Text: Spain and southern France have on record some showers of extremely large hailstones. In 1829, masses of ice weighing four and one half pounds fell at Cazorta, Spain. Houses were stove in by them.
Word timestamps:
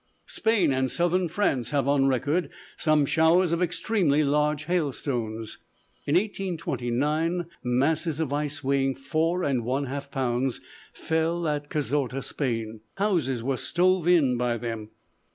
Spain 0.25 0.73
and 0.73 0.89
southern 0.89 1.27
France 1.29 1.69
have 1.69 1.87
on 1.87 2.07
record 2.07 2.49
some 2.75 3.05
showers 3.05 3.51
of 3.51 3.61
extremely 3.61 4.23
large 4.23 4.65
hailstones. 4.65 5.59
In 6.07 6.15
1829, 6.15 7.45
masses 7.63 8.19
of 8.19 8.33
ice 8.33 8.63
weighing 8.63 8.95
four 8.95 9.43
and 9.43 9.63
one 9.63 9.85
half 9.85 10.09
pounds 10.09 10.59
fell 10.91 11.47
at 11.47 11.69
Cazorta, 11.69 12.23
Spain. 12.23 12.79
Houses 12.95 13.43
were 13.43 13.57
stove 13.57 14.07
in 14.07 14.37
by 14.37 14.57
them. 14.57 14.89